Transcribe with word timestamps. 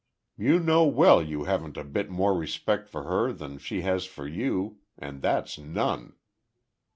You 0.35 0.57
know 0.57 0.83
well 0.87 1.21
you 1.21 1.43
haven't 1.43 1.77
a 1.77 1.83
bit 1.83 2.09
more 2.09 2.35
respect 2.35 2.89
for 2.89 3.03
her 3.03 3.31
than 3.31 3.59
she 3.59 3.81
has 3.81 4.03
for 4.05 4.27
you, 4.27 4.79
and 4.97 5.21
that's 5.21 5.59
none. 5.59 6.15